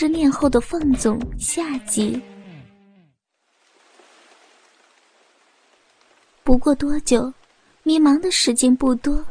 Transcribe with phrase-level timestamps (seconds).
[0.00, 2.22] 失恋后的放纵下集。
[6.44, 7.32] 不过多久，
[7.82, 9.24] 迷茫的时间不多，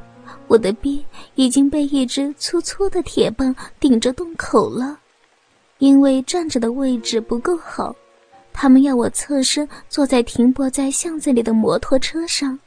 [0.49, 4.99] 我的逼已经被一只粗粗的铁棒顶着洞口了。
[5.77, 7.95] 因为站着的位置不够好，
[8.51, 12.59] 他们要我侧身坐在停泊在巷子里的摩托车上。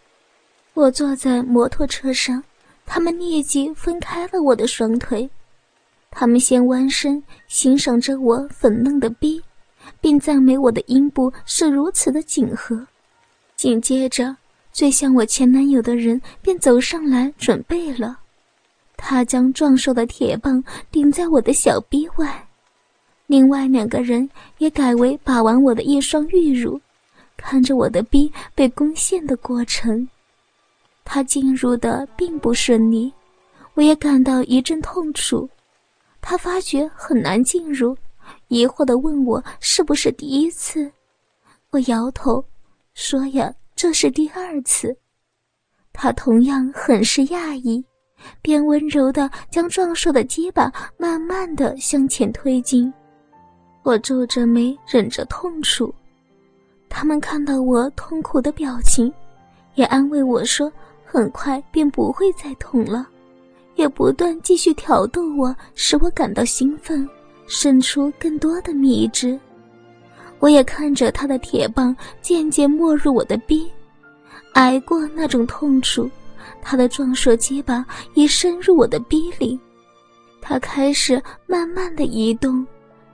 [0.72, 2.42] 我坐在摩托车上，
[2.86, 5.28] 他们立即分开了我的双腿。
[6.10, 9.40] 他们先弯身欣赏着我粉嫩的逼，
[10.00, 12.86] 并赞美我的阴部是如此的紧合。
[13.56, 14.36] 紧接着，
[14.72, 18.18] 最像我前男友的人便走上来准备了，
[18.96, 22.46] 他将壮硕的铁棒顶在我的小臂外，
[23.26, 26.80] 另外两个人也改为把玩我的一双玉乳，
[27.36, 30.06] 看着我的逼被攻陷的过程。
[31.04, 33.12] 他进入的并不顺利，
[33.74, 35.48] 我也感到一阵痛楚。
[36.20, 37.96] 他发觉很难进入，
[38.48, 40.90] 疑惑地问我是不是第一次。
[41.70, 42.44] 我摇头，
[42.94, 44.96] 说呀，这是第二次。
[45.92, 47.84] 他同样很是讶异，
[48.42, 52.92] 便温柔地将壮硕的鸡巴慢慢地向前推进。
[53.82, 55.92] 我皱着眉，忍着痛楚。
[56.88, 59.12] 他们看到我痛苦的表情，
[59.74, 60.70] 也安慰我说，
[61.04, 63.08] 很快便不会再痛了。
[63.74, 67.08] 也不断继续挑逗我，使我感到兴奋，
[67.46, 69.38] 生出更多的蜜汁。
[70.38, 73.70] 我也看着他的铁棒渐渐没入我的逼，
[74.54, 76.10] 挨过那种痛楚，
[76.62, 77.84] 他的壮硕鸡巴
[78.14, 79.58] 已深入我的逼里。
[80.40, 82.66] 他开始慢慢的移动，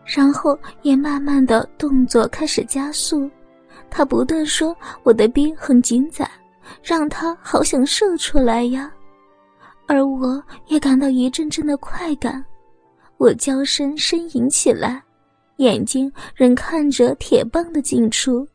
[0.04, 3.28] 然后也慢慢的动作开始加速。
[3.90, 6.30] 他不断说：“我的逼很紧窄，
[6.82, 8.92] 让他好想射出来呀。”
[9.86, 12.44] 而我也感到一阵阵的快感，
[13.18, 15.02] 我娇声呻吟起来，
[15.56, 18.46] 眼睛仍看着铁棒的进出。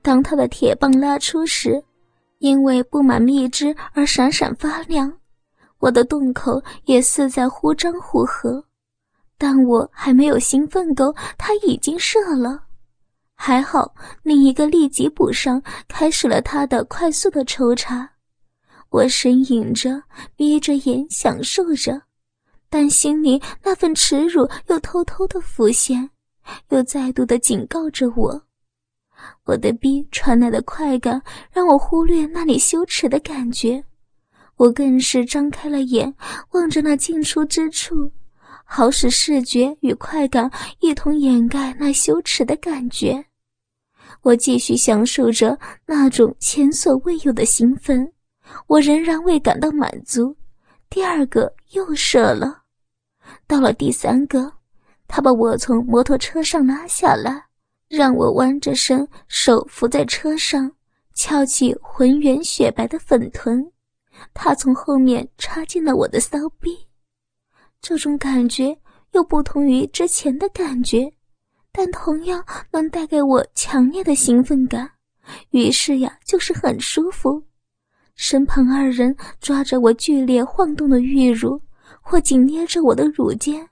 [0.00, 1.82] 当他的铁棒拉出时，
[2.38, 5.12] 因为布满蜜汁而闪闪发亮，
[5.78, 8.64] 我的洞口也似在忽张忽合。
[9.36, 12.62] 但我还没有兴奋够，他已经射了。
[13.34, 18.08] 还好，另一个立即补上，开始了他的快速的抽插。
[18.92, 20.02] 我呻吟着，
[20.36, 22.02] 眯着眼享受着，
[22.68, 26.10] 但心里那份耻辱又偷偷的浮现，
[26.68, 28.42] 又再度的警告着我。
[29.44, 33.82] 我的逼传来的快感让我忽略那里羞耻的感觉，
[34.56, 36.14] 我更是张开了眼，
[36.50, 38.12] 望着那进出之处，
[38.62, 43.24] 好使视觉与快感一同掩盖那羞耻的感觉。
[44.20, 48.12] 我继续享受着那种前所未有的兴奋。
[48.66, 50.36] 我仍然未感到满足，
[50.90, 52.62] 第二个又射了。
[53.46, 54.52] 到了第三个，
[55.06, 57.44] 他把我从摩托车上拉下来，
[57.88, 60.70] 让我弯着身，手扶在车上，
[61.14, 63.70] 翘起浑圆雪白的粉臀。
[64.34, 66.86] 他从后面插进了我的骚逼，
[67.80, 68.76] 这种感觉
[69.12, 71.12] 又不同于之前的感觉，
[71.72, 74.90] 但同样能带给我强烈的兴奋感。
[75.50, 77.42] 于是呀，就是很舒服。
[78.14, 81.60] 身旁二人抓着我剧烈晃动的玉乳，
[82.00, 83.66] 或紧捏着我的乳尖，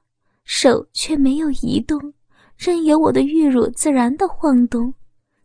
[0.44, 2.00] 手却没有移动，
[2.56, 4.92] 任由我的玉乳自然的晃动，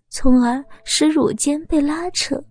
[0.10, 2.42] 从而使乳尖被拉扯。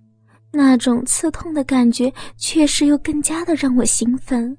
[0.52, 4.56] 那种刺痛的感觉确实又更加的让我兴奋。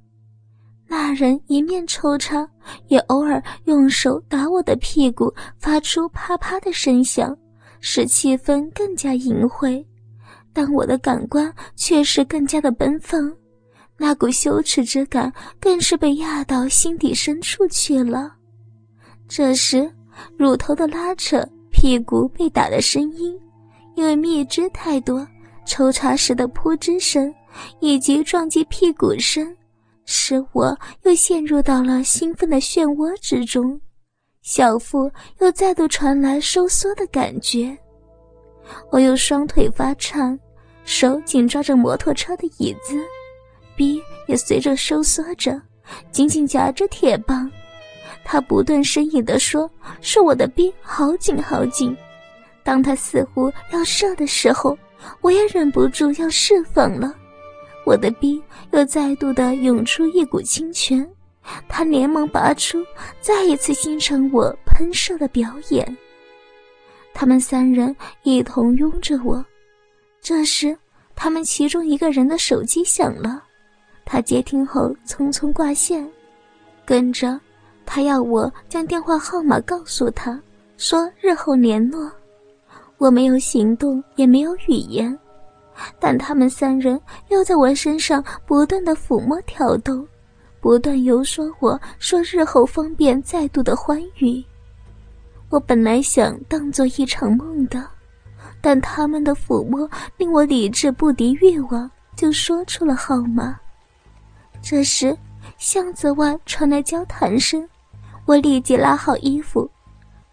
[0.87, 2.47] 那人一面抽插，
[2.89, 7.35] 也偶尔用手打我的屁股，发出啪啪的声响，
[7.79, 9.83] 使气氛更加淫秽。
[10.55, 13.29] 但我的感官却是更加的奔放，
[13.97, 18.31] 那股羞耻之感更是被压到心底深处去了。
[19.27, 19.91] 这时，
[20.37, 23.37] 乳头的拉扯、屁股被打的声音，
[23.95, 25.27] 因为蜜汁太多，
[25.65, 27.35] 抽插时的扑吱声，
[27.81, 29.53] 以及撞击屁股声，
[30.05, 30.73] 使我
[31.03, 33.77] 又陷入到了兴奋的漩涡之中，
[34.41, 37.77] 小腹又再度传来收缩的感觉，
[38.89, 40.39] 我又双腿发颤。
[40.85, 42.97] 手紧抓着摩托车的椅子，
[43.75, 45.59] 臂也随着收缩着，
[46.11, 47.51] 紧紧夹着铁棒。
[48.23, 49.69] 他不断呻吟地说
[50.01, 51.95] ：“是我的臂好紧好紧。”
[52.63, 54.77] 当他似乎要射的时候，
[55.21, 57.13] 我也忍不住要释放了。
[57.85, 58.41] 我的臂
[58.71, 61.07] 又再度的涌出一股清泉，
[61.67, 62.83] 他连忙拔出，
[63.21, 65.97] 再一次欣赏我喷射的表演。
[67.13, 69.45] 他们三人一同拥着我。
[70.25, 70.75] 这时，
[71.15, 73.43] 他们其中一个人的手机响了，
[74.03, 76.03] 他接听后匆匆挂线，
[76.83, 77.39] 跟着
[77.85, 80.41] 他要我将电话号码告诉他，
[80.77, 82.11] 说日后联络。
[82.97, 85.15] 我没有行动，也没有语言，
[85.99, 90.03] 但他们三人又在我身上不断的抚摸挑逗，
[90.59, 94.43] 不断游说我说日后方便再度的欢愉。
[95.49, 97.87] 我本来想当做一场梦的，
[98.65, 103.55] 但他们的抚摸令我理智不敌欲望，就说出了号码。
[104.59, 105.15] 这时，
[105.59, 107.63] 巷子外传来交谈声，
[108.25, 109.69] 我立即拉好衣服，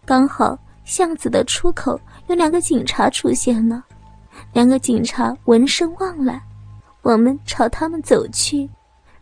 [0.03, 2.01] 刚好巷子的出口。
[2.25, 3.83] 有两个警察出现了，
[4.51, 6.41] 两个警察闻声望来，
[7.03, 8.67] 我们朝他们走去，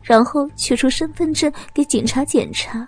[0.02, 2.88] 然后取出身份证给警察检查。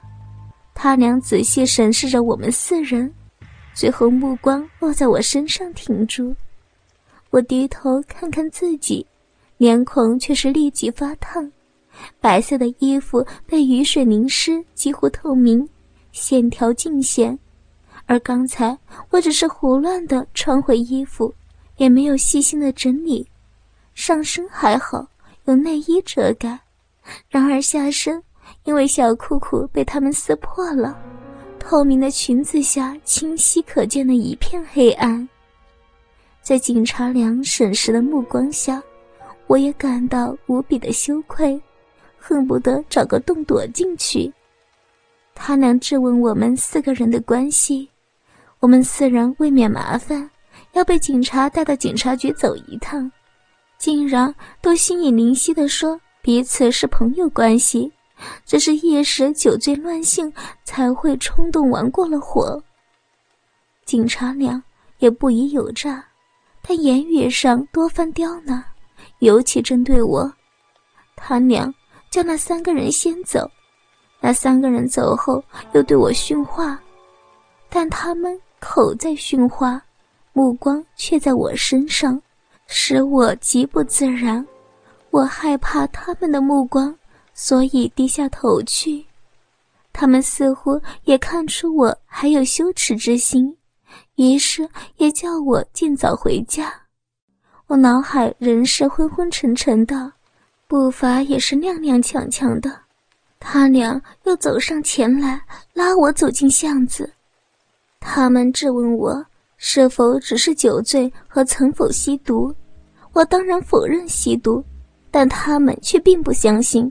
[0.74, 3.14] 他俩仔细审视着我们四人，
[3.74, 6.36] 最后目光落在我身上停住。
[7.30, 9.06] 我低头看看自己，
[9.58, 11.52] 脸孔却是立即发烫，
[12.22, 15.68] 白色的衣服被雨水淋湿，几乎透明，
[16.12, 17.38] 线条尽显。
[18.06, 18.78] 而刚才
[19.10, 21.34] 我只是胡乱的穿回衣服，
[21.78, 23.26] 也没有细心的整理。
[23.96, 25.08] 上身还好，
[25.46, 26.58] 有内衣遮盖；
[27.30, 28.22] 然而下身，
[28.66, 30.98] 因为小裤裤被他们撕破了，
[31.64, 35.28] 透明的裙子下清晰可见的一片黑暗。
[36.42, 38.84] 在警察两审视的目光下，
[39.48, 41.60] 我也感到无比的羞愧，
[42.20, 44.32] 恨不得找个洞躲进去。
[45.34, 47.90] 他俩质问我们四个人的关系。
[48.60, 50.30] 我们四人未免麻烦，
[50.74, 53.10] 要被警察带到警察局走一趟，
[53.78, 57.92] 竟然都心有灵犀的说彼此是朋友关系，
[58.46, 60.32] 只是一时酒醉乱性
[60.64, 62.62] 才会冲动玩过了火。
[63.86, 64.62] 警察俩
[65.00, 66.04] 也不疑有诈，
[66.62, 68.64] 但言语上多番刁难，
[69.20, 70.32] 尤其针对我。
[71.16, 71.74] 他娘
[72.10, 73.50] 叫那三个人先走，
[74.20, 75.44] 那三个人走后
[75.74, 76.80] 又对我训话，
[77.70, 78.40] 但他们。
[78.66, 79.82] 口在训话，
[80.32, 82.22] 目光却在我身上，
[82.66, 84.48] 使我极不自然。
[85.10, 86.96] 我害怕他们的目光，
[87.44, 89.06] 所以低下头去。
[89.92, 93.54] 他们似乎也看出我还有羞耻之心，
[94.16, 96.74] 于是也叫我尽早回家。
[97.68, 100.10] 我脑海仍是昏昏沉沉的，
[100.70, 102.74] 步伐也是踉踉跄跄的。
[103.42, 105.42] 他俩又走上前来，
[105.74, 107.12] 拉我走进巷子。
[108.00, 109.22] 他们质问我
[109.58, 112.56] 是否只是酒醉和曾否吸毒，
[113.12, 114.64] 我当然否认吸毒，
[115.12, 116.90] 但他们却并不相信，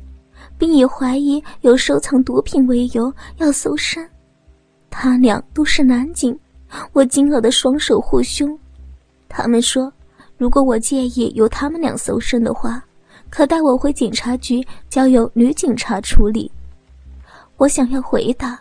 [0.63, 4.09] 并以怀疑有收藏毒品为由要搜身。
[4.89, 6.39] 他俩都是男警，
[6.93, 8.57] 我惊愕的双手护胸。
[9.29, 9.93] 他们说，
[10.39, 12.81] 如果我介意由他们俩搜身的话，
[13.29, 16.49] 可带我回警察局，交由女警察处理。
[17.57, 18.57] 我想要回答。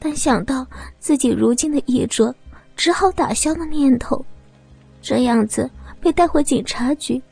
[0.00, 0.66] 但想到
[0.98, 2.34] 自己如今的衣着，
[2.74, 4.26] 只好打消了念头。
[5.00, 5.70] 这样子
[6.00, 7.22] 被带回警察局，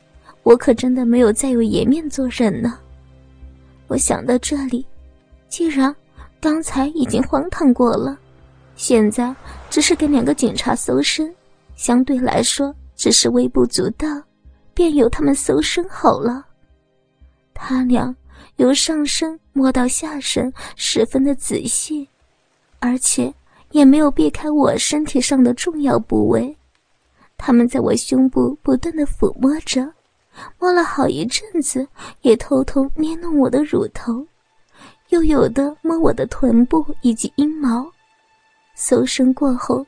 [0.44, 2.78] 我可真的没有再有颜面做人呢。
[3.92, 4.86] 我想到这里，
[5.50, 5.94] 既然
[6.40, 8.18] 刚才已经荒唐过了，
[8.74, 9.34] 现在
[9.68, 11.30] 只是给两个警察搜身，
[11.76, 14.08] 相对来说只是微不足道，
[14.72, 16.42] 便由他们搜身好了。
[17.52, 18.16] 他俩
[18.56, 22.08] 由上身摸到下身，十分的仔细。
[22.78, 23.32] 而且
[23.72, 26.56] 也没有避开我身体上的重要部位，
[27.36, 29.86] 他们在我胸部不断的抚摸着，
[30.58, 31.86] 摸了好一阵子，
[32.22, 34.26] 也偷偷捏弄我的乳头，
[35.10, 37.86] 又有的摸我的臀部以及阴毛。
[38.74, 39.84] 搜身过后，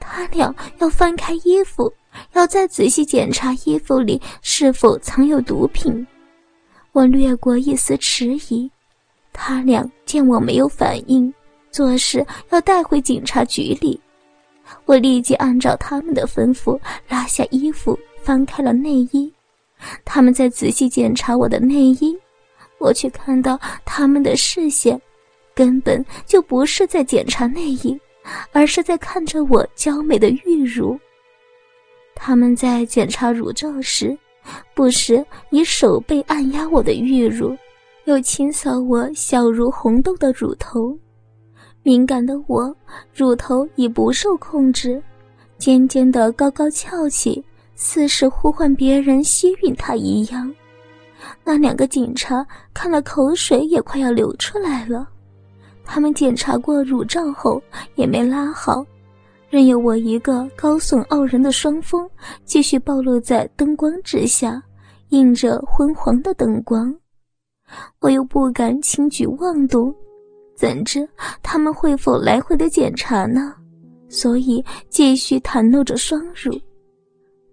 [0.00, 1.92] 他俩要翻开衣服，
[2.32, 6.06] 要再仔细检查衣服里是否藏有毒品。
[6.92, 8.70] 我略过一丝迟疑，
[9.32, 11.32] 他俩见我没有反应。
[11.70, 14.00] 做事要带回警察局里，
[14.84, 19.32] 我立即按照他们的吩咐拉下衣服，翻开了内衣。
[20.04, 22.16] 他们在仔细检查我的内衣，
[22.78, 25.00] 我却看到他们的视线
[25.54, 27.98] 根本就不是在检查内衣，
[28.52, 30.98] 而是在看着我娇美的玉乳。
[32.14, 34.16] 他们在检查乳罩时，
[34.74, 37.56] 不时以手背按压我的玉乳，
[38.04, 40.96] 又清扫我小如红豆的乳头。
[41.82, 42.74] 敏感的我，
[43.12, 45.02] 乳头已不受控制，
[45.58, 50.52] 尖尖的高高翘起，似是呼唤别人吸吮他一样。
[51.42, 55.08] 那两个警察看了，口水也快要流出来了。
[55.84, 57.62] 他们检查过乳罩后，
[57.94, 58.84] 也没拉好，
[59.48, 62.08] 任由我一个高耸傲人的双峰
[62.44, 64.62] 继续暴露在灯光之下，
[65.10, 66.94] 映着昏黄的灯光。
[68.00, 69.94] 我又不敢轻举妄动。
[70.56, 71.08] 怎知
[71.42, 73.54] 他们会否来回的检查呢？
[74.08, 76.58] 所以继续袒露着双乳。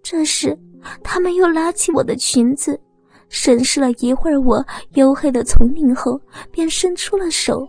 [0.03, 0.57] 这时，
[1.03, 2.79] 他们又拉起我的裙子，
[3.29, 6.19] 审视了一会儿我黝黑的丛林后，
[6.51, 7.67] 便伸出了手。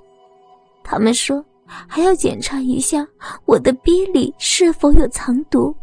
[0.83, 3.07] 他们说还要检查一下
[3.45, 5.75] 我的逼里是否有藏毒，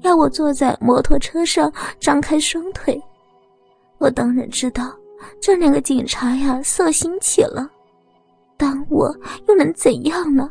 [0.00, 3.00] 要我坐在摩托车上张开双腿。
[3.98, 4.92] 我当然知道，
[5.40, 7.70] 这两个警察呀色心起了，
[8.56, 9.14] 但我
[9.46, 10.50] 又能怎样呢？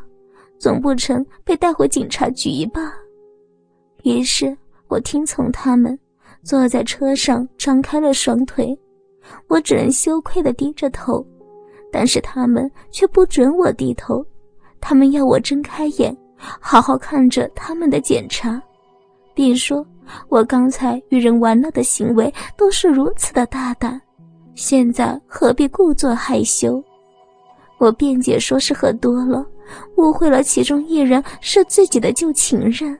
[0.57, 2.93] 总不成被带回警察局吧？
[4.03, 4.55] 于是
[4.91, 5.97] 我听从他们，
[6.43, 8.77] 坐在车上张开了双腿。
[9.47, 11.25] 我只能羞愧地低着头，
[11.89, 14.25] 但是他们却不准我低头。
[14.81, 18.61] 他们要我睁开眼，好好看着他们的检查，
[19.33, 19.85] 并说
[20.27, 24.01] 我刚才与人玩乐的行为都是如此的大胆，
[24.55, 26.83] 现在何必故作害羞？
[27.77, 29.47] 我辩解说是喝多了。
[29.95, 32.99] 误会了其中一人是自己的旧情人，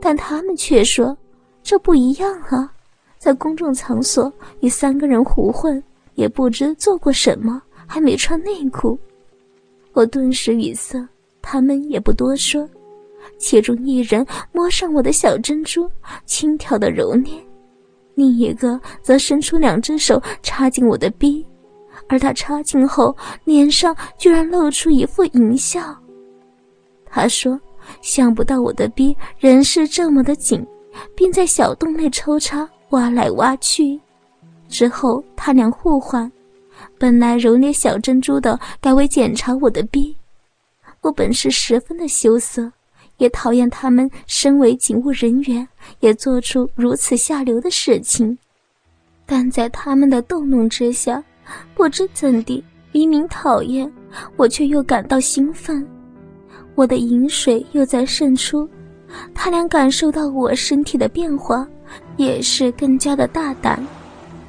[0.00, 1.16] 但他们却说
[1.62, 2.72] 这不一样啊，
[3.18, 5.82] 在公众场所与三个人胡混，
[6.14, 8.98] 也不知做过什么，还没穿内裤。
[9.92, 11.06] 我顿时语塞，
[11.40, 12.68] 他们也不多说。
[13.38, 15.88] 其中一人摸上我的小珍珠，
[16.26, 17.32] 轻佻的揉捏，
[18.14, 21.44] 另一个则伸出两只手插进我的逼。
[22.08, 25.96] 而他插进后，脸上居然露出一副淫笑。
[27.06, 27.58] 他说
[28.00, 30.66] ：“想不到我的逼仍是这么的紧，
[31.14, 34.00] 并在小洞内抽插，挖来挖去。”
[34.68, 36.30] 之后他俩互换，
[36.98, 40.16] 本来揉捏小珍珠的，改为检查我的逼。
[41.02, 42.72] 我本是十分的羞涩，
[43.18, 45.66] 也讨厌他们身为警务人员，
[46.00, 48.38] 也做出如此下流的事情。
[49.26, 51.22] 但在他们的逗弄之下，
[51.74, 53.90] 不知怎地，明明讨厌，
[54.36, 55.86] 我却又感到兴奋。
[56.74, 58.68] 我的饮水又在渗出，
[59.34, 61.66] 他俩感受到我身体的变化，
[62.16, 63.78] 也是更加的大胆。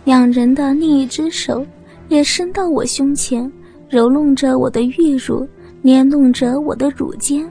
[0.05, 1.65] 两人的另一只手
[2.09, 3.51] 也伸到我胸前，
[3.89, 5.47] 揉弄着我的玉乳，
[5.81, 7.49] 捏弄着我的乳尖。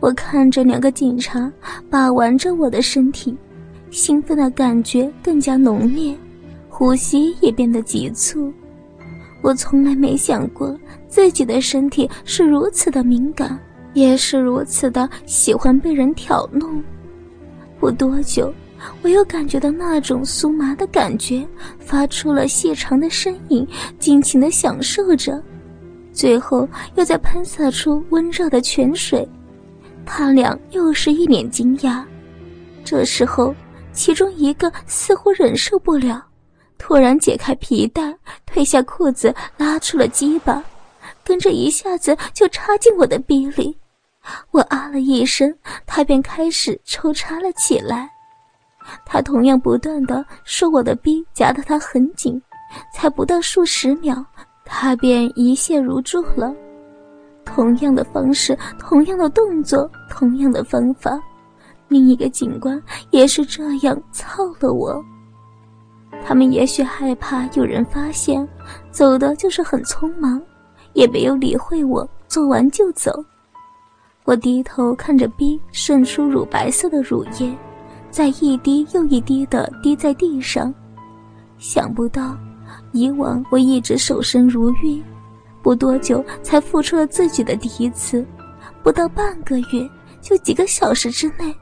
[0.00, 1.50] 我看着两个警察
[1.88, 3.36] 把玩着我的身体，
[3.90, 6.14] 兴奋的感觉更加浓烈。
[6.68, 8.52] 呼吸也变得急促，
[9.42, 13.56] 我从来没想过自己的身体是如此的敏感，
[13.94, 16.82] 也是如此的喜欢被人挑弄。
[17.80, 18.52] 不多久，
[19.02, 21.46] 我又感觉到那种酥麻的感觉，
[21.78, 23.66] 发出了细长的呻吟，
[23.98, 25.42] 尽情的享受着，
[26.12, 29.26] 最后又在喷洒出温热的泉水。
[30.04, 32.02] 他俩又是一脸惊讶。
[32.84, 33.54] 这时候，
[33.92, 36.22] 其中一个似乎忍受不了。
[36.76, 38.14] 突然解开皮带，
[38.46, 40.62] 褪下裤子，拉出了鸡巴，
[41.22, 43.74] 跟着一下子就插进我的逼里。
[44.50, 45.54] 我啊了一声，
[45.86, 48.08] 他便开始抽插了起来。
[49.06, 52.40] 他同样不断的说我的逼夹得他很紧，
[52.92, 54.24] 才不到数十秒，
[54.64, 56.54] 他便一泻如注了。
[57.44, 61.18] 同样的方式，同样的动作，同样的方法，
[61.88, 65.02] 另一个警官也是这样操了我。
[66.24, 68.46] 他们也许害怕有人发现，
[68.90, 70.40] 走的就是很匆忙，
[70.94, 73.12] 也没有理会我，做完就走。
[74.24, 77.54] 我低头看着 B 渗出乳白色的乳液，
[78.10, 80.72] 在一滴又一滴的滴在地上。
[81.58, 82.34] 想不到，
[82.92, 85.02] 以往我一直守身如玉，
[85.62, 88.26] 不多久才付出了自己的第一次，
[88.82, 89.86] 不到半个月，
[90.22, 91.54] 就几个小时之内，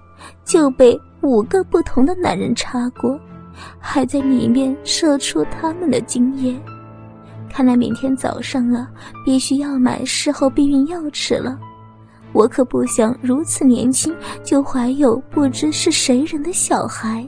[0.44, 3.18] 就被五个不同的男人插过。
[3.78, 6.56] 还在里面射出他们的精液，
[7.50, 8.88] 看来明天早上啊，
[9.24, 11.58] 必须要买事后避孕药吃了。
[12.32, 17.26] 我可不想如此年轻就怀有不知是谁人的小孩。